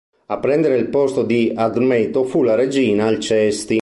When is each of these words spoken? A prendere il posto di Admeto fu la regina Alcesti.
A 0.29 0.39
prendere 0.39 0.77
il 0.77 0.89
posto 0.89 1.21
di 1.21 1.51
Admeto 1.53 2.23
fu 2.23 2.41
la 2.41 2.55
regina 2.55 3.05
Alcesti. 3.05 3.69